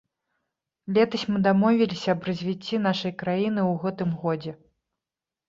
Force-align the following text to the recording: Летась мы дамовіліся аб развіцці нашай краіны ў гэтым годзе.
Летась 0.95 1.25
мы 1.33 1.41
дамовіліся 1.47 2.07
аб 2.15 2.21
развіцці 2.31 2.81
нашай 2.87 3.13
краіны 3.21 3.61
ў 3.69 3.73
гэтым 3.85 4.09
годзе. 4.25 4.53